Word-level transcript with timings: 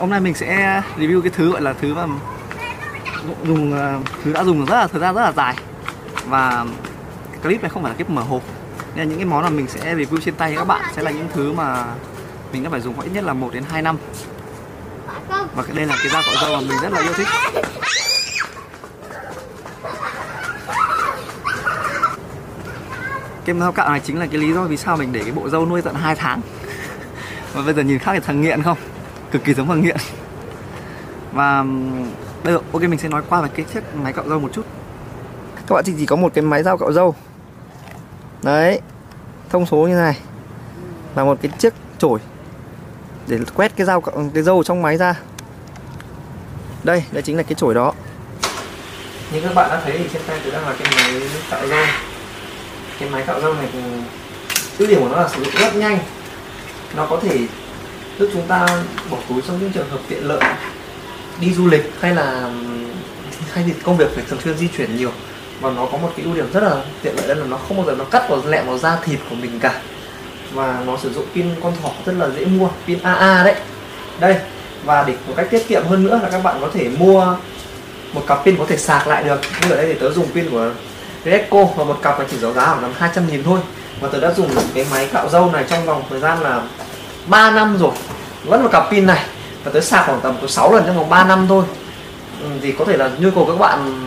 hôm 0.00 0.10
nay 0.10 0.20
mình 0.20 0.34
sẽ 0.34 0.82
review 0.98 1.20
cái 1.20 1.30
thứ 1.36 1.52
gọi 1.52 1.62
là 1.62 1.72
thứ 1.72 1.94
mà 1.94 2.06
dùng 3.44 3.76
à, 3.76 3.98
thứ 4.24 4.32
đã 4.32 4.44
dùng 4.44 4.64
rất 4.64 4.76
là, 4.76 4.86
thời 4.86 5.00
gian 5.00 5.14
rất 5.14 5.22
là 5.22 5.32
dài. 5.32 5.54
Và 6.26 6.66
cái 7.30 7.40
clip 7.42 7.62
này 7.62 7.70
không 7.70 7.82
phải 7.82 7.92
là 7.92 7.96
clip 7.96 8.10
mở 8.10 8.22
hộp. 8.22 8.42
Nên 8.94 9.04
là 9.04 9.10
những 9.10 9.18
cái 9.18 9.24
món 9.24 9.42
mà 9.42 9.50
mình 9.50 9.68
sẽ 9.68 9.94
review 9.94 10.20
trên 10.20 10.34
tay 10.34 10.54
các 10.56 10.64
bạn 10.64 10.84
sẽ 10.96 11.02
là 11.02 11.10
những 11.10 11.28
thứ 11.34 11.52
mà 11.52 11.84
mình 12.52 12.62
đã 12.62 12.70
phải 12.70 12.80
dùng 12.80 13.00
ít 13.00 13.10
nhất 13.12 13.24
là 13.24 13.32
1 13.32 13.50
đến 13.52 13.64
2 13.70 13.82
năm. 13.82 13.96
Và 15.54 15.64
đây 15.74 15.86
là 15.86 15.96
cái 16.02 16.08
dao 16.12 16.22
cạo 16.26 16.34
râu 16.42 16.60
mà 16.60 16.60
mình 16.60 16.78
rất 16.82 16.92
là 16.92 17.00
yêu 17.00 17.12
thích. 17.12 17.28
Cái 23.44 23.56
dao 23.60 23.72
cạo 23.72 23.90
này 23.90 24.00
chính 24.00 24.18
là 24.18 24.26
cái 24.26 24.40
lý 24.40 24.52
do 24.52 24.62
vì 24.62 24.76
sao 24.76 24.96
mình 24.96 25.12
để 25.12 25.20
cái 25.22 25.32
bộ 25.32 25.48
râu 25.48 25.66
nuôi 25.66 25.82
tận 25.82 25.94
2 25.94 26.14
tháng. 26.14 26.40
Và 27.52 27.62
bây 27.62 27.74
giờ 27.74 27.82
nhìn 27.82 27.98
khác 27.98 28.12
thì 28.14 28.20
thằng 28.20 28.40
nghiện 28.40 28.62
không? 28.62 28.78
Cực 29.30 29.44
kỳ 29.44 29.54
giống 29.54 29.68
thằng 29.68 29.82
nghiện. 29.82 29.96
Và 31.32 31.64
bây 32.44 32.52
giờ 32.52 32.60
ok 32.72 32.82
mình 32.82 32.98
sẽ 32.98 33.08
nói 33.08 33.22
qua 33.28 33.40
về 33.40 33.48
cái 33.54 33.66
chiếc 33.74 33.94
máy 33.94 34.12
cạo 34.12 34.28
râu 34.28 34.38
một 34.38 34.50
chút. 34.52 34.66
Các 35.66 35.74
bạn 35.74 35.84
chỉ 35.86 35.92
chỉ 35.98 36.06
có 36.06 36.16
một 36.16 36.34
cái 36.34 36.42
máy 36.42 36.62
dao 36.62 36.78
cạo 36.78 36.92
râu. 36.92 37.14
Đấy 38.42 38.80
thông 39.50 39.66
số 39.66 39.76
như 39.76 39.94
này. 39.94 40.18
Là 41.14 41.24
một 41.24 41.38
cái 41.42 41.52
chiếc 41.58 41.74
chổi 41.98 42.20
để 43.26 43.38
quét 43.54 43.76
cái 43.76 43.86
dao 43.86 44.00
cạo- 44.00 44.30
cái 44.34 44.42
râu 44.42 44.62
trong 44.62 44.82
máy 44.82 44.96
ra. 44.96 45.14
Đây 46.84 47.04
đây 47.12 47.22
chính 47.22 47.36
là 47.36 47.42
cái 47.42 47.54
chổi 47.54 47.74
đó. 47.74 47.92
Như 49.32 49.40
các 49.40 49.54
bạn 49.54 49.70
đã 49.70 49.80
thấy 49.84 49.98
thì 49.98 50.08
trên 50.12 50.22
tay 50.26 50.40
tôi 50.44 50.52
đang 50.52 50.66
là 50.66 50.74
cái 50.78 50.92
máy 50.96 51.20
cạo 51.50 51.66
râu. 51.68 51.84
Cái 53.00 53.10
máy 53.10 53.24
cạo 53.26 53.40
râu 53.40 53.54
này 53.54 53.68
thì 53.72 53.78
ưu 54.78 54.88
điểm 54.88 55.00
của 55.00 55.08
nó 55.08 55.22
là 55.22 55.28
sử 55.28 55.44
dụng 55.44 55.54
rất 55.60 55.76
nhanh. 55.76 55.98
Nó 56.96 57.06
có 57.06 57.18
thể 57.22 57.38
giúp 58.18 58.28
chúng 58.32 58.46
ta 58.48 58.66
bỏ 59.10 59.16
túi 59.28 59.42
trong 59.46 59.58
những 59.60 59.72
trường 59.72 59.90
hợp 59.90 59.98
tiện 60.08 60.28
lợi, 60.28 60.40
đi 61.40 61.54
du 61.54 61.66
lịch 61.66 61.92
hay 62.00 62.14
là, 62.14 62.50
hay 63.52 63.64
thì 63.66 63.72
công 63.82 63.96
việc 63.96 64.14
phải 64.14 64.24
thường 64.28 64.40
xuyên 64.44 64.58
di 64.58 64.68
chuyển 64.76 64.96
nhiều. 64.96 65.10
Và 65.60 65.70
nó 65.70 65.86
có 65.92 65.98
một 65.98 66.12
cái 66.16 66.24
ưu 66.24 66.34
điểm 66.34 66.52
rất 66.52 66.62
là 66.62 66.76
tiện 67.02 67.16
lợi, 67.16 67.28
đó 67.28 67.34
là 67.34 67.46
nó 67.46 67.56
không 67.56 67.76
bao 67.76 67.86
giờ 67.86 67.94
nó 67.98 68.04
cắt 68.04 68.28
vào 68.28 68.42
lẹm 68.46 68.66
vào 68.66 68.78
da 68.78 68.96
thịt 69.04 69.18
của 69.30 69.36
mình 69.36 69.60
cả. 69.60 69.80
Và 70.52 70.82
nó 70.86 70.96
sử 71.02 71.12
dụng 71.12 71.26
pin 71.34 71.46
con 71.62 71.72
thỏ 71.82 71.90
rất 72.06 72.12
là 72.18 72.28
dễ 72.36 72.44
mua, 72.44 72.68
pin 72.86 73.02
AA 73.02 73.44
đấy. 73.44 73.54
Đây, 74.20 74.36
và 74.84 75.04
để 75.04 75.14
một 75.26 75.34
cách 75.36 75.46
tiết 75.50 75.68
kiệm 75.68 75.86
hơn 75.86 76.04
nữa 76.04 76.20
là 76.22 76.28
các 76.30 76.42
bạn 76.42 76.58
có 76.60 76.68
thể 76.74 76.88
mua 76.88 77.36
một 78.12 78.22
cặp 78.26 78.44
pin 78.44 78.56
có 78.56 78.64
thể 78.68 78.76
sạc 78.76 79.06
lại 79.06 79.24
được. 79.24 79.40
Như 79.62 79.70
ở 79.70 79.76
đây 79.76 79.86
thì 79.86 79.98
tớ 80.00 80.12
dùng 80.12 80.26
pin 80.34 80.50
của 80.50 80.70
Redco 81.24 81.64
và 81.64 81.84
một 81.84 81.98
cặp 82.02 82.20
là 82.20 82.26
chỉ 82.30 82.38
giá 82.38 82.52
giá 82.52 82.66
khoảng 82.66 82.82
tầm 82.82 82.92
200 82.96 83.28
nghìn 83.28 83.42
thôi. 83.44 83.60
Và 84.00 84.08
tớ 84.08 84.20
đã 84.20 84.32
dùng 84.32 84.50
cái 84.74 84.86
máy 84.90 85.08
cạo 85.12 85.28
râu 85.28 85.52
này 85.52 85.64
trong 85.68 85.86
vòng 85.86 86.02
thời 86.10 86.20
gian 86.20 86.42
là 86.42 86.62
3 87.26 87.50
năm 87.50 87.78
rồi 87.78 87.92
vẫn 88.48 88.62
một 88.62 88.68
cặp 88.72 88.90
pin 88.90 89.06
này. 89.06 89.24
Và 89.64 89.70
tới 89.70 89.82
sạc 89.82 90.06
khoảng 90.06 90.20
tầm 90.20 90.36
có 90.42 90.46
6 90.46 90.72
lần 90.72 90.84
trong 90.86 90.96
vòng 90.96 91.08
3 91.08 91.24
năm 91.24 91.46
thôi. 91.48 91.64
Ừ, 92.42 92.48
thì 92.62 92.72
có 92.72 92.84
thể 92.84 92.96
là 92.96 93.10
nhu 93.18 93.30
cầu 93.30 93.44
các 93.44 93.58
bạn 93.58 94.04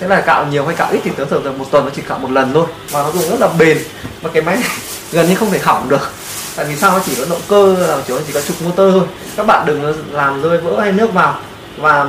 sẽ 0.00 0.08
là 0.08 0.20
cạo 0.20 0.46
nhiều 0.46 0.66
hay 0.66 0.74
cạo 0.74 0.88
ít 0.92 1.00
thì 1.04 1.10
tớ 1.16 1.24
thường 1.24 1.42
thường 1.44 1.58
một 1.58 1.64
tuần 1.70 1.84
nó 1.84 1.90
chỉ 1.94 2.02
cạo 2.02 2.18
một 2.18 2.30
lần 2.30 2.52
thôi. 2.54 2.66
Và 2.90 3.02
nó 3.02 3.10
dùng 3.10 3.30
rất 3.30 3.40
là 3.40 3.48
bền. 3.58 3.78
Và 4.22 4.30
cái 4.32 4.42
máy 4.42 4.56
này 4.56 4.70
gần 5.12 5.28
như 5.28 5.34
không 5.34 5.50
thể 5.50 5.58
hỏng 5.58 5.88
được. 5.88 6.10
Tại 6.56 6.66
vì 6.66 6.76
sao? 6.76 6.92
Nó 6.92 7.00
chỉ 7.06 7.14
có 7.14 7.24
động 7.30 7.40
cơ 7.48 7.76
là 7.88 7.98
chỉ 8.06 8.14
chỉ 8.26 8.32
có 8.32 8.40
trục 8.40 8.62
motor 8.62 8.94
thôi. 8.94 9.04
Các 9.36 9.46
bạn 9.46 9.66
đừng 9.66 9.94
làm 10.12 10.42
rơi 10.42 10.58
vỡ 10.58 10.80
hay 10.80 10.92
nước 10.92 11.12
vào. 11.12 11.38
Và 11.76 12.04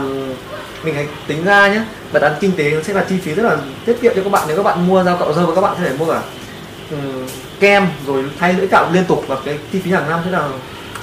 mình 0.84 0.96
hãy 0.96 1.08
tính 1.28 1.44
ra 1.44 1.68
nhé 1.68 1.82
và 2.12 2.20
án 2.20 2.34
kinh 2.40 2.52
tế 2.52 2.72
nó 2.72 2.82
sẽ 2.82 2.94
là 2.94 3.06
chi 3.10 3.16
phí 3.24 3.34
rất 3.34 3.44
là 3.44 3.58
tiết 3.86 4.02
kiệm 4.02 4.14
cho 4.16 4.24
các 4.24 4.32
bạn. 4.32 4.44
Nếu 4.48 4.58
các 4.58 4.64
bạn 4.64 4.88
mua 4.88 5.04
dao 5.04 5.18
cạo 5.18 5.34
râu 5.34 5.46
và 5.46 5.56
các 5.56 5.62
bạn 5.62 5.76
sẽ 5.78 5.90
thể 5.90 5.96
mua 5.98 6.06
cả 6.06 6.22
um, 6.92 7.28
kem 7.60 7.88
rồi 8.08 8.24
thay 8.40 8.54
lưỡi 8.54 8.68
cạo 8.68 8.90
liên 8.92 9.06
tục. 9.06 9.26
Và 9.28 9.38
cái 9.46 9.58
chi 9.72 9.80
phí 9.84 9.92
hàng 9.92 10.10
năm 10.10 10.20
sẽ 10.26 10.32
là 10.32 10.50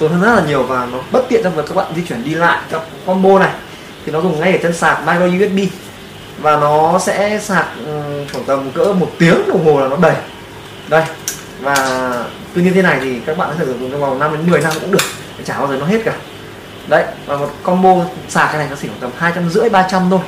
tốn 0.01 0.11
hơn 0.11 0.21
rất 0.21 0.35
là 0.35 0.41
nhiều 0.47 0.63
và 0.63 0.87
nó 0.91 0.97
bất 1.11 1.25
tiện 1.29 1.43
trong 1.43 1.55
việc 1.55 1.63
các 1.67 1.75
bạn 1.75 1.85
di 1.95 2.01
chuyển 2.07 2.23
đi 2.23 2.33
lại 2.33 2.61
trong 2.71 2.81
combo 3.05 3.39
này. 3.39 3.51
Thì 4.05 4.11
nó 4.11 4.21
dùng 4.21 4.39
ngay 4.39 4.51
ở 4.51 4.57
chân 4.63 4.73
sạc 4.73 5.07
micro 5.07 5.25
USB 5.25 5.59
và 6.39 6.57
nó 6.57 6.99
sẽ 6.99 7.39
sạc 7.39 7.67
khoảng 8.31 8.45
tầm 8.45 8.71
cỡ 8.71 8.93
một 8.93 9.11
tiếng 9.19 9.47
đồng 9.47 9.65
hồ 9.65 9.79
là 9.79 9.87
nó 9.87 9.97
đầy. 9.97 10.15
Đây, 10.87 11.03
và 11.61 11.75
tuy 12.53 12.61
nhiên 12.61 12.73
thế 12.73 12.81
này 12.81 12.99
thì 13.01 13.19
các 13.25 13.37
bạn 13.37 13.49
có 13.49 13.55
thể 13.55 13.65
dùng 13.65 13.91
trong 13.91 14.01
vòng 14.01 14.19
5 14.19 14.31
đến 14.33 14.51
10 14.51 14.61
năm 14.61 14.73
cũng 14.81 14.91
được. 14.91 15.01
Chả 15.45 15.57
bao 15.57 15.67
giờ 15.67 15.77
nó 15.79 15.85
hết 15.85 16.01
cả. 16.05 16.13
Đấy, 16.87 17.03
và 17.25 17.37
một 17.37 17.49
combo 17.63 18.05
sạc 18.29 18.47
cái 18.47 18.57
này 18.57 18.67
nó 18.69 18.75
chỉ 18.81 18.87
khoảng 18.87 18.99
tầm 18.99 19.11
hai 19.17 19.31
trăm 19.35 19.49
rưỡi, 19.49 19.69
ba 19.69 19.87
trăm 19.91 20.09
thôi. 20.09 20.19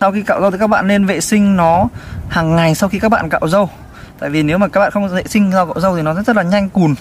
Sau 0.00 0.12
khi 0.12 0.22
cạo 0.22 0.40
râu 0.40 0.50
thì 0.50 0.58
các 0.58 0.66
bạn 0.66 0.86
nên 0.86 1.06
vệ 1.06 1.20
sinh 1.20 1.56
nó 1.56 1.88
hàng 2.28 2.56
ngày 2.56 2.74
sau 2.74 2.88
khi 2.88 2.98
các 2.98 3.08
bạn 3.08 3.28
cạo 3.28 3.48
râu 3.48 3.70
tại 4.18 4.30
vì 4.30 4.42
nếu 4.42 4.58
mà 4.58 4.68
các 4.68 4.80
bạn 4.80 4.90
không 4.90 5.08
vệ 5.08 5.22
sinh 5.26 5.52
rau 5.52 5.66
cạo 5.66 5.80
râu 5.80 5.96
thì 5.96 6.02
nó 6.02 6.14
rất, 6.14 6.26
rất 6.26 6.36
là 6.36 6.42
nhanh 6.42 6.68
cùn 6.68 6.94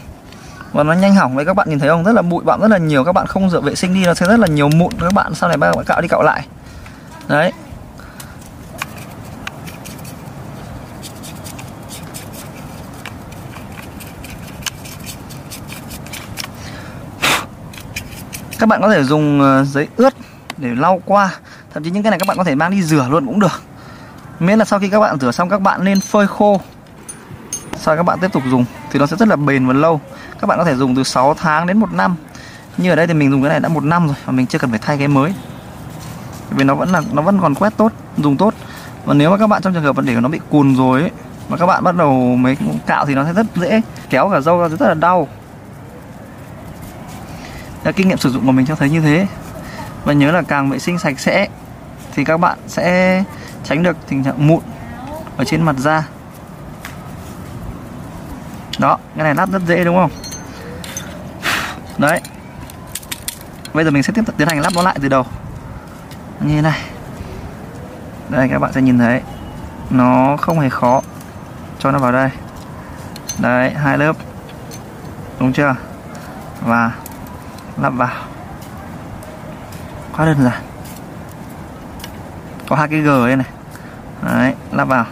và 0.72 0.84
nó 0.84 0.94
nhanh 0.94 1.16
hỏng. 1.16 1.38
Đấy 1.38 1.46
các 1.46 1.54
bạn 1.54 1.70
nhìn 1.70 1.80
thấy 1.80 1.90
không? 1.90 2.04
Rất 2.04 2.12
là 2.12 2.22
bụi 2.22 2.44
bặm 2.44 2.62
rất 2.62 2.68
là 2.68 2.78
nhiều. 2.78 3.04
Các 3.04 3.12
bạn 3.12 3.28
không 3.28 3.50
rửa 3.50 3.62
vệ 3.62 3.76
sinh 3.76 3.94
đi 3.94 4.06
nó 4.06 4.14
sẽ 4.14 4.26
rất 4.26 4.40
là 4.40 4.48
nhiều 4.48 4.70
mụn. 4.70 4.94
Các 5.00 5.14
bạn 5.14 5.36
sau 5.36 5.50
này 5.50 5.58
các 5.62 5.76
bạn 5.76 5.86
cạo 5.86 6.02
đi 6.02 6.08
cạo 6.08 6.24
lại. 6.24 6.48
Đấy. 7.28 7.52
Các 18.60 18.70
bạn 18.70 18.82
có 18.82 18.90
thể 18.90 19.04
dùng 19.04 19.42
ờ, 19.42 19.64
giấy 19.64 19.88
ướt 19.98 20.14
để 20.58 20.70
lau 20.76 21.02
qua 21.06 21.30
thậm 21.74 21.84
chí 21.84 21.92
những 21.92 22.04
cái 22.04 22.12
này 22.12 22.20
các 22.20 22.28
bạn 22.28 22.38
có 22.38 22.44
thể 22.44 22.56
mang 22.56 22.72
đi 22.72 22.84
rửa 22.84 23.08
luôn 23.10 23.26
cũng 23.26 23.40
được. 23.40 23.62
Miễn 24.40 24.60
là 24.60 24.66
sau 24.66 24.80
khi 24.80 24.90
các 24.90 25.00
bạn 25.00 25.20
rửa 25.20 25.32
xong 25.32 25.50
các 25.50 25.62
bạn 25.62 25.84
nên 25.84 26.02
phơi 26.02 26.28
khô. 26.28 26.62
Sau 27.78 27.96
các 27.96 28.04
bạn 28.04 28.20
tiếp 28.20 28.34
tục 28.34 28.44
dùng 28.50 28.66
thì 28.92 29.00
nó 29.00 29.06
sẽ 29.06 29.18
rất 29.18 29.28
là 29.28 29.36
bền 29.36 29.68
và 29.68 29.74
lâu. 29.74 30.02
Các 30.40 30.48
bạn 30.48 30.58
có 30.58 30.64
thể 30.64 30.76
dùng 30.76 30.96
từ 30.96 31.04
6 31.04 31.34
tháng 31.34 31.68
đến 31.68 31.78
một 31.78 31.94
năm. 31.94 32.16
Như 32.78 32.90
ở 32.90 32.96
đây 32.96 33.08
thì 33.08 33.14
mình 33.14 33.32
dùng 33.32 33.42
cái 33.42 33.50
này 33.50 33.60
đã 33.60 33.70
một 33.70 33.84
năm 33.84 34.08
rồi 34.08 34.16
và 34.26 34.32
mình 34.32 34.48
chưa 34.48 34.60
cần 34.60 34.70
phải 34.70 34.80
thay 34.80 34.98
cái 34.98 35.08
mới. 35.08 35.34
Vì 36.50 36.64
nó 36.64 36.76
vẫn 36.76 36.90
là 36.90 37.02
nó 37.12 37.22
vẫn 37.22 37.40
còn 37.42 37.56
quét 37.56 37.78
tốt 37.78 37.92
dùng 38.18 38.38
tốt. 38.38 38.54
Và 39.06 39.14
nếu 39.14 39.32
mà 39.32 39.38
các 39.38 39.48
bạn 39.48 39.62
trong 39.62 39.74
trường 39.74 39.84
hợp 39.84 39.96
vấn 39.96 40.06
để 40.06 40.16
nó 40.16 40.30
bị 40.30 40.40
cùn 40.50 40.76
rồi 40.76 41.02
ấy, 41.02 41.12
mà 41.50 41.58
các 41.58 41.66
bạn 41.66 41.84
bắt 41.84 41.96
đầu 41.96 42.36
mấy 42.36 42.58
cạo 42.86 43.06
thì 43.06 43.16
nó 43.16 43.26
sẽ 43.26 43.34
rất 43.34 43.46
dễ 43.56 43.82
kéo 44.10 44.30
cả 44.30 44.42
râu 44.42 44.62
ra 44.62 44.68
rất 44.68 44.88
là 44.88 44.94
đau. 44.94 45.28
Đã 47.84 47.92
kinh 47.92 48.08
nghiệm 48.08 48.18
sử 48.18 48.30
dụng 48.30 48.46
của 48.46 48.52
mình 48.52 48.66
cho 48.66 48.76
thấy 48.76 48.90
như 48.90 49.02
thế 49.02 49.28
và 50.10 50.14
nhớ 50.14 50.32
là 50.32 50.42
càng 50.42 50.70
vệ 50.70 50.80
sinh 50.80 51.00
sạch 51.00 51.20
sẽ 51.20 51.48
thì 52.14 52.24
các 52.24 52.38
bạn 52.38 52.58
sẽ 52.68 53.24
tránh 53.64 53.84
được 53.84 53.98
tình 54.08 54.24
trạng 54.24 54.48
mụn 54.48 54.60
ở 55.38 55.44
trên 55.46 55.62
mặt 55.62 55.76
da. 55.78 56.04
Đó, 58.80 58.98
cái 59.16 59.24
này 59.24 59.36
lắp 59.36 59.52
rất 59.52 59.62
dễ 59.68 59.84
đúng 59.84 59.96
không? 59.96 60.12
Đấy. 61.98 62.22
Bây 63.74 63.86
giờ 63.86 63.92
mình 63.92 64.04
sẽ 64.04 64.14
tiếp 64.16 64.22
tục 64.26 64.36
tiến 64.38 64.48
hành 64.48 64.60
lắp 64.60 64.74
nó 64.76 64.82
lại 64.82 64.98
từ 65.02 65.10
đầu. 65.10 65.26
Như 66.40 66.56
thế 66.56 66.62
này. 66.62 66.80
Đây, 68.30 68.50
các 68.50 68.60
bạn 68.60 68.74
sẽ 68.74 68.82
nhìn 68.82 69.00
thấy. 69.00 69.22
Nó 69.90 70.38
không 70.38 70.60
hề 70.60 70.70
khó 70.70 71.02
cho 71.80 71.92
nó 71.92 72.00
vào 72.00 72.12
đây. 72.12 72.30
Đấy, 73.40 73.74
hai 73.74 73.98
lớp. 73.98 74.16
Đúng 75.40 75.54
chưa? 75.54 75.76
Và 76.62 76.92
lắp 77.82 77.90
vào 77.90 78.29
quá 80.20 80.26
đơn 80.26 80.44
giản 80.44 80.62
có 82.68 82.76
hai 82.76 82.88
cái 82.88 83.00
g 83.00 83.06
đây 83.06 83.36
này. 83.36 83.48
Đấy, 84.22 84.54
lắp 84.72 84.86
vào. 84.86 85.06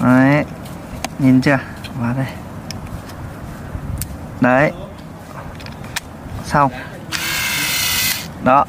Đấy, 0.00 0.44
nhìn 1.18 1.40
chưa? 1.40 1.58
Vào 2.00 2.14
đây. 2.16 2.26
Đấy. 4.40 4.72
Xong. 6.44 6.72
Đó. 8.44 8.64